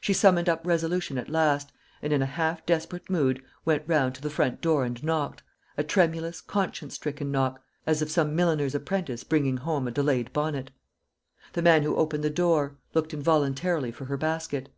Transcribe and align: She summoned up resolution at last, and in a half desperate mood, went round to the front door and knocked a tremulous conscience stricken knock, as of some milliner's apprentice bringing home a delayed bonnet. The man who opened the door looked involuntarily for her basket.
She 0.00 0.12
summoned 0.12 0.48
up 0.48 0.66
resolution 0.66 1.16
at 1.16 1.28
last, 1.28 1.70
and 2.02 2.12
in 2.12 2.22
a 2.22 2.26
half 2.26 2.66
desperate 2.66 3.08
mood, 3.08 3.40
went 3.64 3.84
round 3.86 4.16
to 4.16 4.20
the 4.20 4.28
front 4.28 4.60
door 4.60 4.84
and 4.84 5.00
knocked 5.04 5.44
a 5.78 5.84
tremulous 5.84 6.40
conscience 6.40 6.94
stricken 6.94 7.30
knock, 7.30 7.62
as 7.86 8.02
of 8.02 8.10
some 8.10 8.34
milliner's 8.34 8.74
apprentice 8.74 9.22
bringing 9.22 9.58
home 9.58 9.86
a 9.86 9.92
delayed 9.92 10.32
bonnet. 10.32 10.72
The 11.52 11.62
man 11.62 11.84
who 11.84 11.94
opened 11.94 12.24
the 12.24 12.30
door 12.30 12.78
looked 12.94 13.14
involuntarily 13.14 13.92
for 13.92 14.06
her 14.06 14.16
basket. 14.16 14.70